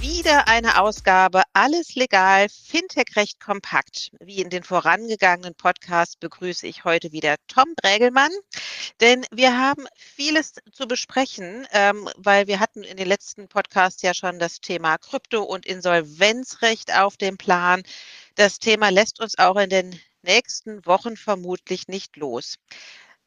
[0.00, 4.10] wieder eine Ausgabe Alles legal, Fintech recht kompakt.
[4.20, 8.32] Wie in den vorangegangenen Podcasts begrüße ich heute wieder Tom Brägelmann,
[9.00, 14.14] denn wir haben vieles zu besprechen, ähm, weil wir hatten in den letzten Podcasts ja
[14.14, 17.82] schon das Thema Krypto und Insolvenzrecht auf dem Plan.
[18.34, 22.56] Das Thema lässt uns auch in den nächsten Wochen vermutlich nicht los.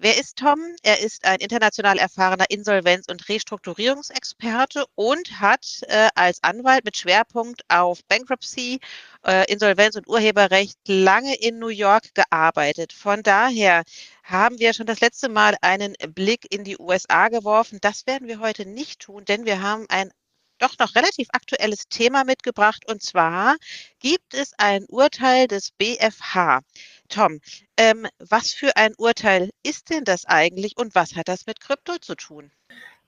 [0.01, 0.59] Wer ist Tom?
[0.81, 7.63] Er ist ein international erfahrener Insolvenz- und Restrukturierungsexperte und hat äh, als Anwalt mit Schwerpunkt
[7.67, 8.79] auf Bankruptcy,
[9.25, 12.93] äh, Insolvenz und Urheberrecht lange in New York gearbeitet.
[12.93, 13.83] Von daher
[14.23, 17.79] haben wir schon das letzte Mal einen Blick in die USA geworfen.
[17.81, 20.11] Das werden wir heute nicht tun, denn wir haben ein
[20.59, 22.85] doch noch relativ aktuelles Thema mitgebracht.
[22.87, 23.57] Und zwar
[23.99, 26.61] gibt es ein Urteil des BFH.
[27.09, 27.39] Tom,
[27.77, 31.97] ähm, was für ein Urteil ist denn das eigentlich und was hat das mit Krypto
[31.97, 32.51] zu tun?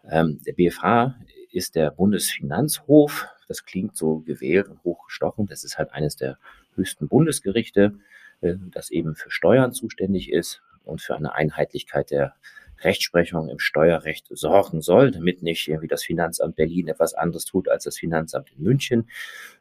[0.10, 1.16] Ähm, der BFH
[1.52, 3.28] ist der Bundesfinanzhof.
[3.48, 5.48] Das klingt so gewählt und hochgestochen.
[5.48, 6.38] Das ist halt eines der
[6.76, 8.00] höchsten Bundesgerichte,
[8.42, 12.36] äh, das eben für Steuern zuständig ist und für eine Einheitlichkeit der
[12.84, 17.84] Rechtsprechung im Steuerrecht sorgen soll, damit nicht irgendwie das Finanzamt Berlin etwas anderes tut als
[17.84, 19.10] das Finanzamt in München.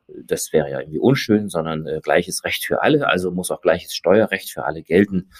[0.08, 3.94] Das wäre ja irgendwie unschön, sondern äh, gleiches Recht für alle, also muss auch gleiches
[3.94, 5.30] Steuerrecht für alle gelten.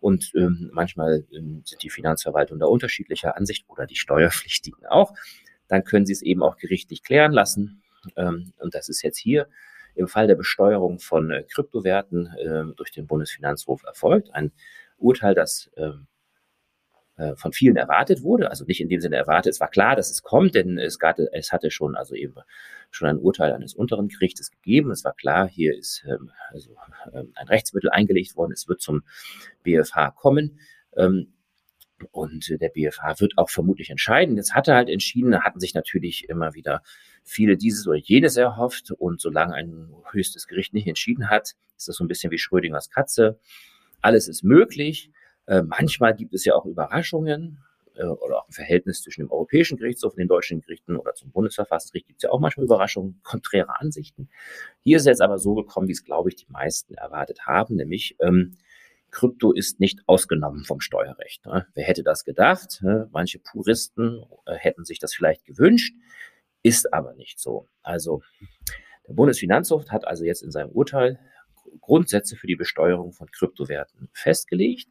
[0.00, 5.14] Und ähm, manchmal ähm, sind die Finanzverwaltungen da unterschiedlicher Ansicht oder die Steuerpflichtigen auch.
[5.68, 7.82] Dann können sie es eben auch gerichtlich klären lassen.
[8.16, 9.48] Ähm, und das ist jetzt hier
[9.94, 14.32] im Fall der Besteuerung von äh, Kryptowerten äh, durch den Bundesfinanzhof erfolgt.
[14.34, 14.52] Ein
[14.98, 16.15] Urteil, das ähm, äh,
[17.36, 18.50] von vielen erwartet wurde.
[18.50, 21.18] Also nicht in dem Sinne erwartet, es war klar, dass es kommt, denn es, gab,
[21.18, 22.34] es hatte schon, also eben
[22.90, 24.90] schon ein Urteil eines unteren Gerichtes gegeben.
[24.90, 26.76] Es war klar, hier ist ähm, also,
[27.14, 29.02] ähm, ein Rechtsmittel eingelegt worden, es wird zum
[29.62, 30.58] BFH kommen.
[30.96, 31.32] Ähm,
[32.10, 34.36] und der BFH wird auch vermutlich entscheiden.
[34.36, 36.82] Jetzt hat er halt entschieden, da hatten sich natürlich immer wieder
[37.24, 38.90] viele dieses oder jenes erhofft.
[38.90, 42.90] Und solange ein höchstes Gericht nicht entschieden hat, ist das so ein bisschen wie Schrödingers
[42.90, 43.38] Katze.
[44.02, 45.10] Alles ist möglich.
[45.46, 47.58] Äh, manchmal gibt es ja auch Überraschungen
[47.94, 51.30] äh, oder auch ein Verhältnis zwischen dem Europäischen Gerichtshof und den deutschen Gerichten oder zum
[51.30, 54.28] Bundesverfassungsgericht gibt es ja auch manchmal Überraschungen, konträre Ansichten.
[54.82, 57.76] Hier ist es jetzt aber so gekommen, wie es, glaube ich, die meisten erwartet haben,
[57.76, 58.56] nämlich ähm,
[59.10, 61.46] Krypto ist nicht ausgenommen vom Steuerrecht.
[61.46, 61.66] Ne?
[61.74, 62.82] Wer hätte das gedacht?
[62.82, 63.08] Ne?
[63.12, 65.94] Manche Puristen äh, hätten sich das vielleicht gewünscht,
[66.62, 67.68] ist aber nicht so.
[67.82, 68.22] Also
[69.08, 71.18] der Bundesfinanzhof hat also jetzt in seinem Urteil
[71.80, 74.88] Grundsätze für die Besteuerung von Kryptowerten festgelegt.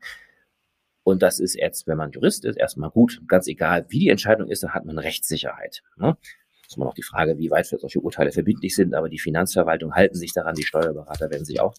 [1.05, 3.21] Und das ist jetzt, wenn man Jurist ist, erstmal gut.
[3.27, 5.83] Ganz egal, wie die Entscheidung ist, dann hat man Rechtssicherheit.
[5.97, 6.17] Ne?
[6.63, 9.93] Das ist immer noch die Frage, wie weit solche Urteile verbindlich sind, aber die Finanzverwaltung
[9.93, 11.75] halten sich daran, die Steuerberater werden sich auch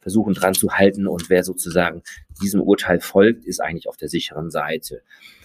[0.00, 2.02] versuchen dran zu halten und wer sozusagen
[2.40, 5.02] diesem Urteil folgt, ist eigentlich auf der sicheren Seite.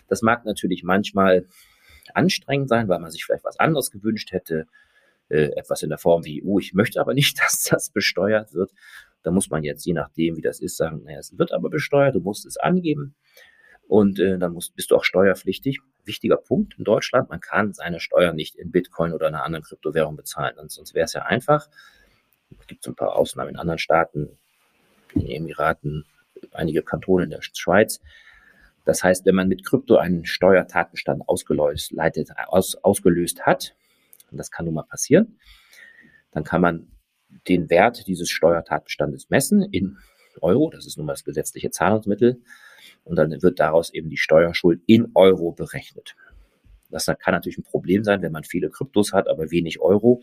[0.07, 1.47] Das mag natürlich manchmal
[2.13, 4.67] anstrengend sein, weil man sich vielleicht was anderes gewünscht hätte,
[5.27, 8.71] äh, etwas in der Form wie, oh, ich möchte aber nicht, dass das besteuert wird.
[9.23, 12.15] Da muss man jetzt, je nachdem, wie das ist, sagen, naja, es wird aber besteuert,
[12.15, 13.15] du musst es angeben.
[13.87, 15.79] Und äh, dann musst, bist du auch steuerpflichtig.
[16.03, 20.15] Wichtiger Punkt in Deutschland, man kann seine Steuern nicht in Bitcoin oder einer anderen Kryptowährung
[20.15, 20.55] bezahlen.
[20.69, 21.67] Sonst wäre es ja einfach.
[22.59, 24.37] Es gibt so ein paar Ausnahmen in anderen Staaten,
[25.13, 26.05] in den Emiraten,
[26.53, 27.99] einige Kantone in der Schweiz.
[28.85, 33.75] Das heißt, wenn man mit Krypto einen Steuertatbestand ausgelöst, leitet, aus, ausgelöst hat,
[34.31, 35.39] und das kann nun mal passieren,
[36.31, 36.87] dann kann man
[37.47, 39.97] den Wert dieses Steuertatbestandes messen in
[40.41, 40.69] Euro.
[40.69, 42.41] Das ist nun mal das gesetzliche Zahlungsmittel.
[43.03, 46.15] Und dann wird daraus eben die Steuerschuld in Euro berechnet.
[46.89, 50.21] Das kann natürlich ein Problem sein, wenn man viele Kryptos hat, aber wenig Euro.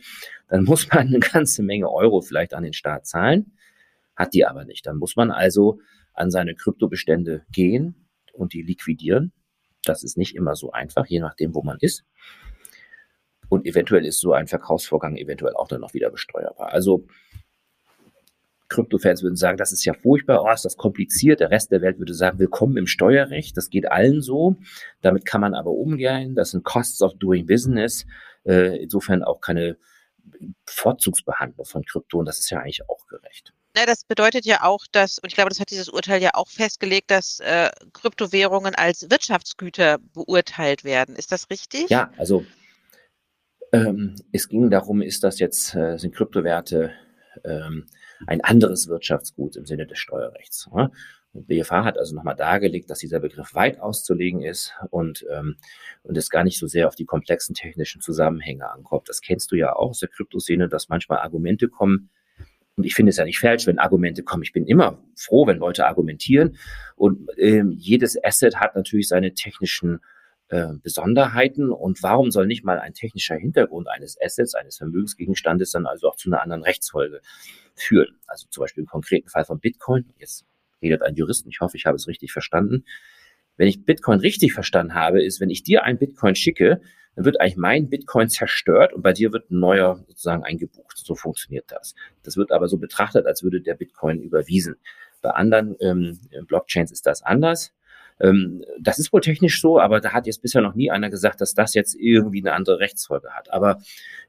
[0.48, 3.52] Dann muss man eine ganze Menge Euro vielleicht an den Staat zahlen,
[4.16, 4.86] hat die aber nicht.
[4.86, 5.80] Dann muss man also
[6.14, 9.32] an seine Kryptobestände gehen und die liquidieren.
[9.84, 12.04] Das ist nicht immer so einfach, je nachdem, wo man ist.
[13.54, 16.72] Und eventuell ist so ein Verkaufsvorgang eventuell auch dann noch wieder besteuerbar.
[16.72, 17.06] Also
[18.68, 21.38] Kryptofans würden sagen, das ist ja furchtbar, oh, ist das kompliziert.
[21.38, 23.56] Der Rest der Welt würde sagen, willkommen im Steuerrecht.
[23.56, 24.56] Das geht allen so.
[25.02, 26.34] Damit kann man aber umgehen.
[26.34, 28.06] Das sind Costs of Doing Business.
[28.44, 29.76] Äh, insofern auch keine
[30.66, 32.18] Vorzugsbehandlung von Krypto.
[32.18, 33.52] Und das ist ja eigentlich auch gerecht.
[33.76, 36.48] Ja, das bedeutet ja auch, dass, und ich glaube, das hat dieses Urteil ja auch
[36.48, 41.14] festgelegt, dass äh, Kryptowährungen als Wirtschaftsgüter beurteilt werden.
[41.14, 41.90] Ist das richtig?
[41.90, 42.44] Ja, also
[43.74, 46.92] ähm, es ging darum, ist das jetzt, äh, sind Kryptowerte
[47.44, 47.86] ähm,
[48.26, 50.68] ein anderes Wirtschaftsgut im Sinne des Steuerrechts.
[50.72, 50.92] Ne?
[51.32, 55.56] BFH hat also nochmal dargelegt, dass dieser Begriff weit auszulegen ist und, ähm,
[56.04, 59.08] und es gar nicht so sehr auf die komplexen technischen Zusammenhänge ankommt.
[59.08, 62.10] Das kennst du ja auch aus der Kryptoszene, dass manchmal Argumente kommen.
[62.76, 64.44] Und ich finde es ja nicht falsch, wenn Argumente kommen.
[64.44, 66.56] Ich bin immer froh, wenn Leute argumentieren.
[66.94, 70.00] Und ähm, jedes Asset hat natürlich seine technischen
[70.48, 71.70] äh, Besonderheiten.
[71.70, 76.16] Und warum soll nicht mal ein technischer Hintergrund eines Assets, eines Vermögensgegenstandes dann also auch
[76.16, 77.20] zu einer anderen Rechtsfolge
[77.74, 78.18] führen?
[78.26, 80.12] Also zum Beispiel im konkreten Fall von Bitcoin.
[80.18, 80.46] Jetzt
[80.82, 82.84] redet ein Jurist, ich hoffe, ich habe es richtig verstanden.
[83.56, 86.80] Wenn ich Bitcoin richtig verstanden habe, ist, wenn ich dir ein Bitcoin schicke,
[87.14, 90.98] dann wird eigentlich mein Bitcoin zerstört und bei dir wird ein neuer sozusagen eingebucht.
[90.98, 91.94] So funktioniert das.
[92.22, 94.76] Das wird aber so betrachtet, als würde der Bitcoin überwiesen.
[95.22, 97.72] Bei anderen ähm, Blockchains ist das anders.
[98.20, 101.40] Ähm, das ist wohl technisch so, aber da hat jetzt bisher noch nie einer gesagt,
[101.40, 103.52] dass das jetzt irgendwie eine andere Rechtsfolge hat.
[103.52, 103.78] Aber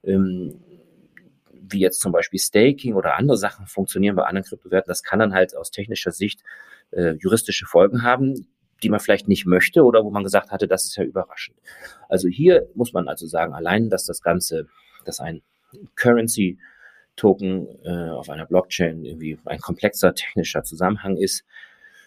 [0.03, 0.59] ähm,
[1.51, 5.33] wie jetzt zum Beispiel Staking oder andere Sachen funktionieren bei anderen Kryptowerten, das kann dann
[5.33, 6.43] halt aus technischer Sicht
[6.91, 8.47] äh, juristische Folgen haben,
[8.83, 11.57] die man vielleicht nicht möchte oder wo man gesagt hatte, das ist ja überraschend.
[12.09, 14.67] Also hier muss man also sagen, allein, dass das Ganze,
[15.05, 15.41] dass ein
[15.95, 16.59] Currency
[17.15, 21.45] Token äh, auf einer Blockchain irgendwie ein komplexer technischer Zusammenhang ist,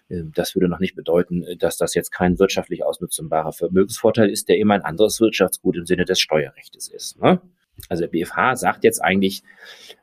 [0.08, 4.74] das würde noch nicht bedeuten, dass das jetzt kein wirtschaftlich ausnutzbarer Vermögensvorteil ist, der immer
[4.74, 7.20] ein anderes Wirtschaftsgut im Sinne des Steuerrechts ist.
[7.20, 7.40] Ne?
[7.88, 9.42] Also der BFH sagt jetzt eigentlich,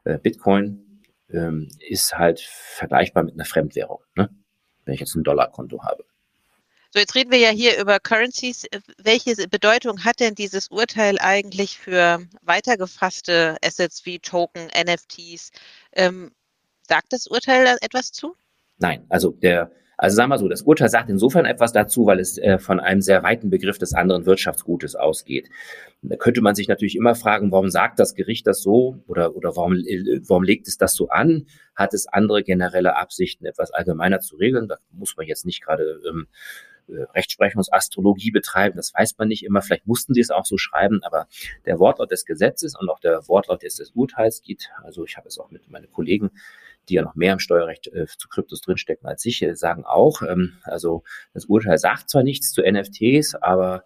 [0.04, 4.30] äh, Bitcoin ähm, ist halt vergleichbar mit einer Fremdwährung, ne?
[4.86, 6.06] wenn ich jetzt ein Dollarkonto habe.
[6.94, 8.68] So, jetzt reden wir ja hier über Currencies.
[9.04, 15.52] Welche Bedeutung hat denn dieses Urteil eigentlich für weitergefasste Assets wie Token, NFTs?
[15.92, 16.32] Ähm,
[16.88, 18.36] sagt das Urteil etwas zu?
[18.78, 22.38] Nein, also der also sagen wir so, das Urteil sagt insofern etwas dazu, weil es
[22.38, 25.50] äh, von einem sehr weiten Begriff des anderen Wirtschaftsgutes ausgeht.
[26.02, 29.56] Da könnte man sich natürlich immer fragen, warum sagt das Gericht das so oder, oder
[29.56, 31.46] warum, äh, warum legt es das so an?
[31.76, 34.68] Hat es andere generelle Absichten, etwas allgemeiner zu regeln?
[34.68, 39.62] Da muss man jetzt nicht gerade ähm, äh, Rechtsprechungsastrologie betreiben, das weiß man nicht immer.
[39.62, 41.28] Vielleicht mussten sie es auch so schreiben, aber
[41.66, 45.28] der Wortlaut des Gesetzes und auch der Wortlaut des, des Urteils geht, also ich habe
[45.28, 46.32] es auch mit meinen Kollegen
[46.90, 50.22] die ja noch mehr im Steuerrecht äh, zu Kryptos drinstecken als ich, äh, sagen auch,
[50.22, 51.04] ähm, also
[51.34, 53.84] das Urteil sagt zwar nichts zu NFTs, aber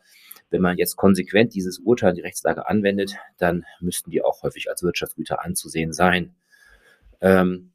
[0.49, 4.69] wenn man jetzt konsequent dieses Urteil in die Rechtslage anwendet, dann müssten die auch häufig
[4.69, 6.35] als Wirtschaftsgüter anzusehen sein.
[7.21, 7.71] Ähm,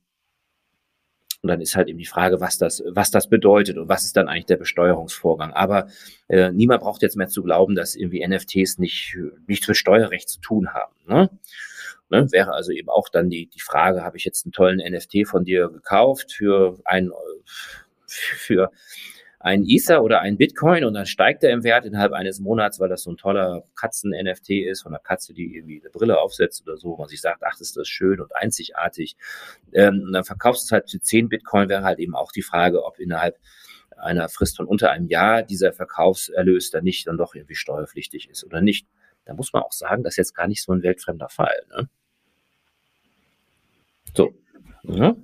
[1.44, 4.16] und dann ist halt eben die Frage, was das, was das bedeutet und was ist
[4.16, 5.52] dann eigentlich der Besteuerungsvorgang.
[5.52, 5.88] Aber
[6.28, 10.40] äh, niemand braucht jetzt mehr zu glauben, dass irgendwie NFTs nicht nichts mit Steuerrecht zu
[10.40, 10.94] tun haben.
[11.06, 11.28] Ne?
[12.08, 15.26] Ne, wäre also eben auch dann die, die Frage, habe ich jetzt einen tollen NFT
[15.26, 17.10] von dir gekauft für ein,
[18.06, 18.70] für
[19.44, 22.88] ein Ether oder ein Bitcoin und dann steigt er im Wert innerhalb eines Monats, weil
[22.88, 26.78] das so ein toller Katzen-NFT ist, von einer Katze, die irgendwie eine Brille aufsetzt oder
[26.78, 29.18] so, wo man sich sagt, ach, ist das schön und einzigartig.
[29.74, 32.40] Ähm, und dann verkaufst du es halt für 10 Bitcoin, wäre halt eben auch die
[32.40, 33.38] Frage, ob innerhalb
[33.98, 38.44] einer Frist von unter einem Jahr dieser Verkaufserlös dann nicht dann doch irgendwie steuerpflichtig ist
[38.44, 38.86] oder nicht.
[39.26, 41.66] Da muss man auch sagen, das ist jetzt gar nicht so ein weltfremder Fall.
[41.76, 41.90] Ne?
[44.14, 44.32] So.
[44.84, 45.14] Ja.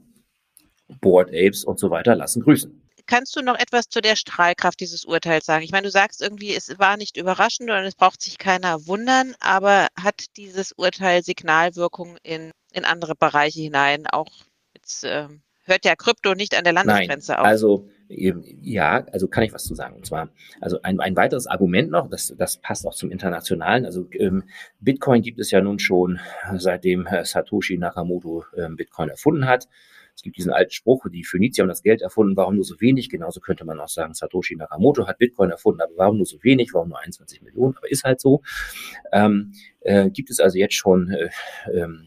[1.00, 2.79] Board Apes und so weiter lassen grüßen.
[3.10, 5.64] Kannst du noch etwas zu der Strahlkraft dieses Urteils sagen?
[5.64, 9.34] Ich meine, du sagst irgendwie, es war nicht überraschend und es braucht sich keiner wundern,
[9.40, 14.06] aber hat dieses Urteil Signalwirkung in, in andere Bereiche hinein?
[14.06, 14.28] Auch
[14.76, 15.26] jetzt äh,
[15.64, 17.46] hört ja Krypto nicht an der Landesgrenze Nein, auf.
[17.46, 19.96] Also ja, also kann ich was zu sagen.
[19.96, 20.28] Und zwar,
[20.60, 23.86] also ein, ein weiteres Argument noch, das, das passt auch zum Internationalen.
[23.86, 24.44] Also ähm,
[24.78, 26.20] Bitcoin gibt es ja nun schon,
[26.58, 29.66] seitdem Satoshi Nakamoto ähm, Bitcoin erfunden hat.
[30.20, 33.08] Es gibt diesen alten Spruch, die Phönizier haben das Geld erfunden, warum nur so wenig?
[33.08, 36.74] Genauso könnte man auch sagen, Satoshi Nakamoto hat Bitcoin erfunden, aber warum nur so wenig?
[36.74, 37.74] Warum nur 21 Millionen?
[37.78, 38.42] Aber ist halt so.
[39.12, 41.30] Ähm, äh, gibt es also jetzt schon, äh,
[41.72, 42.04] ähm,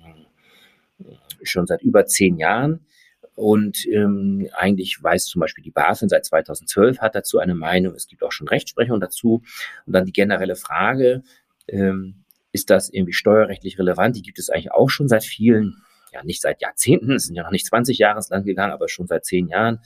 [1.41, 2.86] schon seit über zehn Jahren.
[3.34, 7.96] Und ähm, eigentlich weiß zum Beispiel die BaFin seit 2012 hat dazu eine Meinung.
[7.96, 9.41] Es gibt auch schon Rechtsprechung dazu.
[9.88, 11.24] Und dann die generelle Frage,
[11.67, 14.15] ähm, ist das irgendwie steuerrechtlich relevant?
[14.15, 15.82] Die gibt es eigentlich auch schon seit vielen,
[16.13, 19.08] ja nicht seit Jahrzehnten, es sind ja noch nicht 20 Jahre Land gegangen, aber schon
[19.08, 19.79] seit zehn Jahren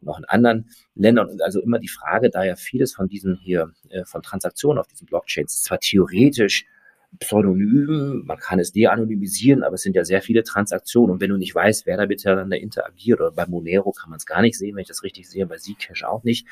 [0.00, 1.28] und auch in anderen Ländern.
[1.28, 4.86] Und also immer die Frage, da ja vieles von diesen hier, äh, von Transaktionen auf
[4.86, 6.66] diesen Blockchains zwar theoretisch
[7.18, 11.36] Pseudonym, man kann es de-anonymisieren, aber es sind ja sehr viele Transaktionen und wenn du
[11.36, 14.74] nicht weißt, wer da miteinander interagiert oder bei Monero kann man es gar nicht sehen,
[14.76, 16.46] wenn ich das richtig sehe, bei Zcash auch nicht,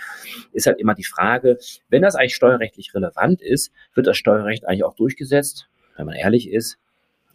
[0.53, 1.59] ist halt immer die Frage,
[1.89, 5.69] wenn das eigentlich steuerrechtlich relevant ist, wird das Steuerrecht eigentlich auch durchgesetzt?
[5.97, 6.79] Wenn man ehrlich ist,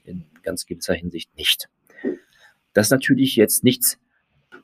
[0.06, 1.68] in ganz gewisser Hinsicht nicht.
[2.76, 3.98] Das ist natürlich jetzt nichts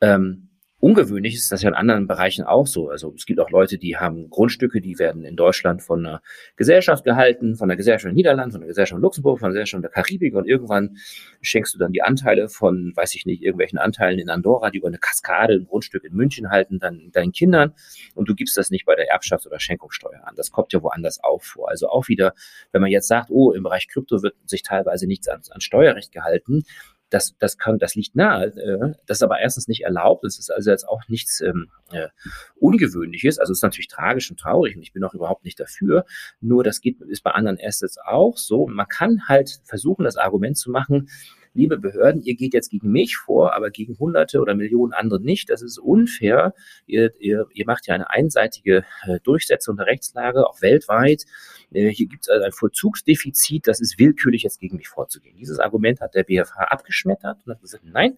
[0.01, 0.49] ähm,
[0.81, 2.89] ungewöhnlich ist das ja in anderen Bereichen auch so.
[2.89, 6.21] Also es gibt auch Leute, die haben Grundstücke, die werden in Deutschland von einer
[6.57, 9.77] Gesellschaft gehalten, von der Gesellschaft in Niederland, von der Gesellschaft in Luxemburg, von der Gesellschaft
[9.77, 10.97] in der Karibik und irgendwann
[11.41, 14.87] schenkst du dann die Anteile von, weiß ich nicht, irgendwelchen Anteilen in Andorra, die über
[14.87, 17.73] eine Kaskade ein Grundstück in München halten, dann deinen Kindern
[18.15, 20.35] und du gibst das nicht bei der Erbschafts- oder Schenkungssteuer an.
[20.35, 21.69] Das kommt ja woanders auch vor.
[21.69, 22.33] Also auch wieder,
[22.71, 26.11] wenn man jetzt sagt, oh, im Bereich Krypto wird sich teilweise nichts an, an Steuerrecht
[26.11, 26.63] gehalten,
[27.11, 28.45] das, das kann, das liegt nahe.
[28.47, 30.23] Äh, das ist aber erstens nicht erlaubt.
[30.23, 32.07] Das ist also jetzt auch nichts ähm, äh,
[32.55, 33.37] Ungewöhnliches.
[33.37, 36.05] Also es ist natürlich tragisch und traurig und ich bin auch überhaupt nicht dafür.
[36.39, 38.65] Nur das geht, ist bei anderen Assets auch so.
[38.67, 41.09] Man kann halt versuchen, das Argument zu machen,
[41.53, 45.49] liebe Behörden, ihr geht jetzt gegen mich vor, aber gegen Hunderte oder Millionen andere nicht.
[45.49, 46.53] Das ist unfair.
[46.85, 51.25] Ihr, ihr, ihr macht ja eine einseitige äh, Durchsetzung der Rechtslage, auch weltweit.
[51.71, 55.35] Äh, hier gibt es also ein Vollzugsdefizit, das ist willkürlich jetzt gegen mich vorzugehen.
[55.37, 58.17] Dieses Argument hat der BFH abgeschmettert und hat gesagt, nein,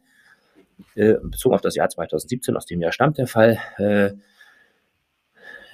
[0.95, 3.59] äh, bezogen auf das Jahr 2017, aus dem Jahr stammt der Fall,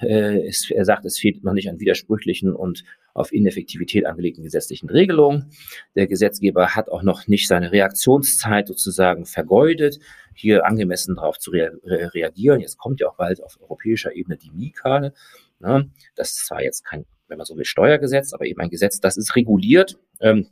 [0.02, 5.50] es, er sagt, es fehlt noch nicht an widersprüchlichen und auf Ineffektivität angelegten gesetzlichen Regelungen.
[5.94, 9.98] Der Gesetzgeber hat auch noch nicht seine Reaktionszeit sozusagen vergeudet,
[10.34, 12.60] hier angemessen darauf zu rea reagieren.
[12.60, 15.12] Jetzt kommt ja auch bald auf europäischer Ebene die Mika.
[15.58, 15.90] Ne?
[16.14, 19.16] Das ist zwar jetzt kein, wenn man so will, Steuergesetz, aber eben ein Gesetz, das
[19.16, 19.98] ist reguliert.
[20.20, 20.48] Ähm,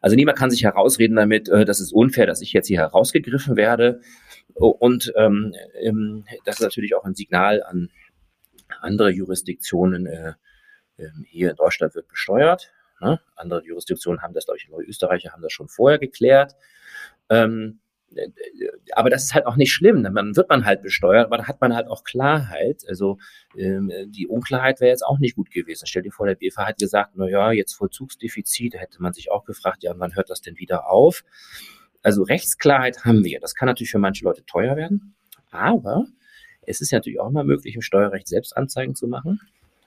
[0.00, 3.56] also niemand kann sich herausreden damit, äh, das ist unfair, dass ich jetzt hier herausgegriffen
[3.56, 4.00] werde.
[4.54, 7.90] Und ähm, ähm, das ist natürlich auch ein Signal an
[8.80, 10.34] andere Jurisdiktionen, äh,
[10.98, 12.72] ähm, hier in Deutschland wird besteuert.
[13.00, 13.20] Ne?
[13.36, 16.54] Andere Jurisdiktionen haben das, glaube ich, Österreicher haben das schon vorher geklärt.
[17.28, 17.80] Ähm,
[18.14, 18.28] äh,
[18.92, 20.02] aber das ist halt auch nicht schlimm.
[20.02, 22.82] Dann wird man halt besteuert, aber da hat man halt auch Klarheit.
[22.88, 23.18] Also
[23.56, 25.86] ähm, die Unklarheit wäre jetzt auch nicht gut gewesen.
[25.86, 29.30] Stell dir vor, der BFH hat gesagt, na ja, jetzt Vollzugsdefizit, da hätte man sich
[29.30, 31.24] auch gefragt, ja, wann hört das denn wieder auf?
[32.02, 33.40] Also Rechtsklarheit haben wir.
[33.40, 35.14] Das kann natürlich für manche Leute teuer werden,
[35.50, 36.06] aber
[36.68, 39.40] es ist natürlich auch mal möglich, im Steuerrecht selbst Anzeigen zu machen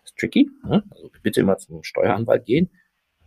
[0.03, 0.49] ist tricky.
[0.63, 0.83] Ne?
[0.91, 2.69] Also bitte immer zum Steueranwalt gehen.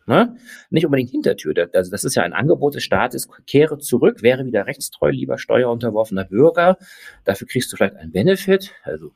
[0.06, 0.36] Ne?
[0.70, 1.54] Nicht unbedingt Hintertür.
[1.72, 3.28] Also das ist ja ein Angebot des Staates.
[3.46, 6.76] Kehre zurück, wäre wieder rechtstreu, lieber steuerunterworfener Bürger.
[7.24, 9.12] Dafür kriegst du vielleicht einen Benefit, also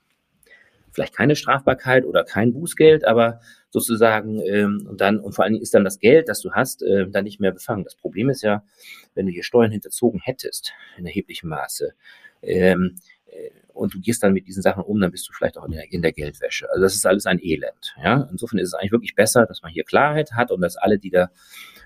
[0.92, 3.40] vielleicht keine Strafbarkeit oder kein Bußgeld, aber
[3.71, 6.83] sozusagen ähm, und dann und vor allen Dingen ist dann das Geld, das du hast,
[6.83, 7.85] äh, dann nicht mehr befangen.
[7.85, 8.64] Das Problem ist ja,
[9.14, 11.92] wenn du hier Steuern hinterzogen hättest in erheblichem Maße,
[12.40, 15.64] ähm, äh, und du gehst dann mit diesen Sachen um, dann bist du vielleicht auch
[15.64, 16.68] in der, in der Geldwäsche.
[16.70, 17.94] Also das ist alles ein Elend.
[18.02, 18.28] Ja?
[18.30, 21.11] Insofern ist es eigentlich wirklich besser, dass man hier Klarheit hat und dass alle, die
[21.11, 21.30] da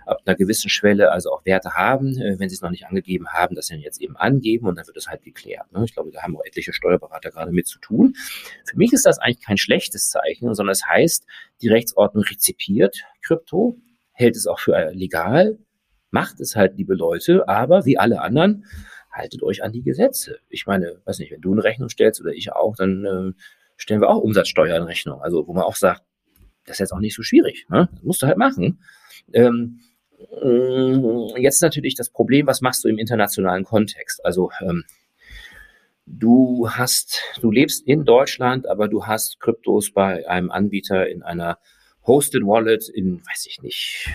[0.06, 3.28] ab einer gewissen Schwelle also auch Werte haben, äh, wenn sie es noch nicht angegeben
[3.28, 5.70] haben, sie dann jetzt eben angeben und dann wird es halt geklärt.
[5.72, 5.84] Ne?
[5.84, 8.14] Ich glaube, da haben auch etliche Steuerberater gerade mit zu tun.
[8.64, 11.26] Für mich ist das eigentlich kein schlechtes Zeichen, sondern es heißt,
[11.61, 13.78] die Rechtsordnung rezipiert Krypto,
[14.12, 15.58] hält es auch für legal,
[16.11, 18.66] macht es halt, liebe Leute, aber wie alle anderen
[19.12, 20.38] haltet euch an die Gesetze.
[20.49, 23.42] Ich meine, weiß nicht, wenn du eine Rechnung stellst oder ich auch, dann äh,
[23.76, 25.21] stellen wir auch Umsatzsteuer in Rechnung.
[25.21, 26.02] Also wo man auch sagt,
[26.64, 27.66] das ist jetzt auch nicht so schwierig.
[27.69, 27.88] Ne?
[27.92, 28.83] Das musst du halt machen.
[29.33, 29.81] Ähm,
[30.42, 34.25] äh, jetzt natürlich das Problem, was machst du im internationalen Kontext?
[34.25, 34.85] Also ähm,
[36.07, 41.59] du hast, du lebst in Deutschland, aber du hast Kryptos bei einem Anbieter in einer
[42.07, 44.09] Hosted Wallet in, weiß ich nicht,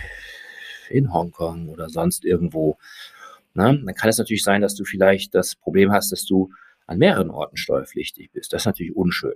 [0.90, 2.78] in Hongkong oder sonst irgendwo.
[3.58, 6.52] Na, dann kann es natürlich sein, dass du vielleicht das Problem hast, dass du
[6.86, 8.52] an mehreren Orten steuerpflichtig bist.
[8.52, 9.34] Das ist natürlich unschön.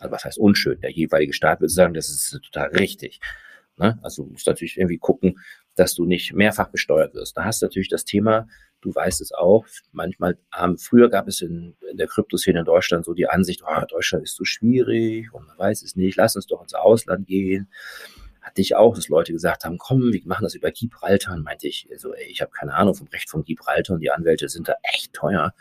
[0.00, 0.80] Also was heißt unschön?
[0.80, 3.20] Der jeweilige Staat würde sagen, das ist total richtig.
[3.76, 3.98] Ne?
[4.02, 5.40] Also du musst natürlich irgendwie gucken,
[5.76, 7.36] dass du nicht mehrfach besteuert wirst.
[7.36, 8.48] Da hast du natürlich das Thema,
[8.80, 13.04] du weißt es auch, manchmal, ähm, früher gab es in, in der Kryptoszene in Deutschland
[13.04, 16.46] so die Ansicht, oh, Deutschland ist so schwierig und man weiß es nicht, lass uns
[16.46, 17.68] doch ins Ausland gehen
[18.54, 21.34] hatte ich auch, dass Leute gesagt haben, komm, wir machen das über Gibraltar.
[21.34, 24.12] Und meinte ich, so, ey, ich habe keine Ahnung vom Recht von Gibraltar und die
[24.12, 25.52] Anwälte sind da echt teuer.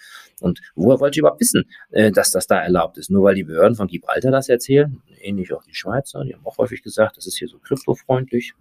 [0.41, 3.09] Und woher wollte ich überhaupt wissen, äh, dass das da erlaubt ist?
[3.09, 5.01] Nur weil die Behörden von Gibraltar das erzählen?
[5.19, 8.53] Ähnlich auch die Schweizer, die haben auch häufig gesagt, das ist hier so kryptofreundlich.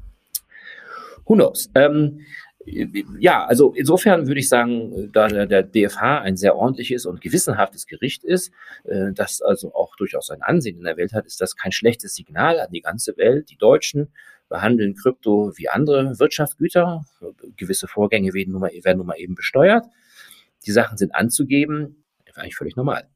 [1.27, 1.69] Who knows?
[1.75, 2.23] Ähm,
[2.65, 8.25] ja, also insofern würde ich sagen, da der DFH ein sehr ordentliches und gewissenhaftes Gericht
[8.25, 8.53] ist,
[8.85, 12.15] äh, das also auch durchaus ein Ansehen in der Welt hat, ist das kein schlechtes
[12.15, 13.51] Signal an die ganze Welt.
[13.51, 14.13] Die Deutschen
[14.49, 17.05] behandeln Krypto wie andere Wirtschaftsgüter.
[17.57, 19.87] Gewisse Vorgänge werden nun mal, werden nun mal eben besteuert.
[20.67, 22.05] Die Sachen sind anzugeben,
[22.35, 23.09] eigentlich völlig normal.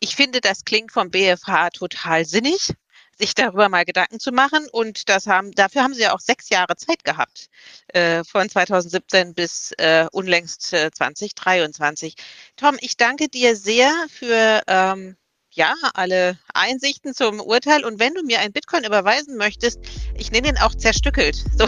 [0.00, 2.74] Ich finde, das klingt vom BFH total sinnig
[3.18, 4.66] sich darüber mal Gedanken zu machen.
[4.72, 7.48] Und das haben, dafür haben sie ja auch sechs Jahre Zeit gehabt,
[7.88, 12.14] äh, von 2017 bis äh, unlängst äh, 2023.
[12.56, 15.16] Tom, ich danke dir sehr für ähm,
[15.50, 17.84] ja, alle Einsichten zum Urteil.
[17.84, 19.78] Und wenn du mir ein Bitcoin überweisen möchtest,
[20.16, 21.44] ich nenne ihn auch zerstückelt.
[21.56, 21.66] So.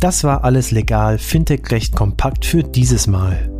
[0.00, 3.59] Das war alles legal, Fintech recht kompakt für dieses Mal.